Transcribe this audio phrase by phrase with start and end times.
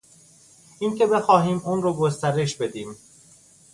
[0.79, 2.95] اینکه بخواهیم اون رو گسترش بدیم